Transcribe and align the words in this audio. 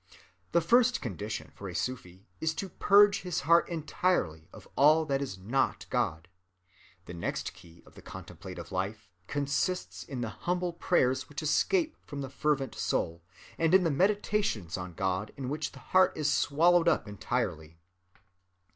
The 0.51 0.61
first 0.61 0.99
condition 0.99 1.51
for 1.53 1.69
a 1.69 1.75
Sufi 1.75 2.25
is 2.39 2.55
to 2.55 2.69
purge 2.69 3.21
his 3.21 3.41
heart 3.41 3.69
entirely 3.69 4.49
of 4.51 4.67
all 4.75 5.05
that 5.05 5.21
is 5.21 5.37
not 5.37 5.85
God. 5.91 6.27
The 7.05 7.13
next 7.13 7.53
key 7.53 7.83
of 7.85 7.93
the 7.93 8.01
contemplative 8.01 8.71
life 8.71 9.11
consists 9.27 10.03
in 10.03 10.21
the 10.21 10.29
humble 10.29 10.73
prayers 10.73 11.29
which 11.29 11.43
escape 11.43 11.95
from 12.03 12.21
the 12.21 12.31
fervent 12.31 12.73
soul, 12.73 13.21
and 13.59 13.75
in 13.75 13.83
the 13.83 13.91
meditations 13.91 14.75
on 14.75 14.95
God 14.95 15.31
in 15.37 15.49
which 15.49 15.71
the 15.71 15.77
heart 15.93 16.13
is 16.17 16.33
swallowed 16.33 16.87
up 16.87 17.07
entirely. 17.07 17.77